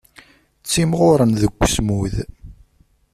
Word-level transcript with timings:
Ttimɣuren 0.61 1.31
deg 1.41 1.53
usmud. 1.63 2.15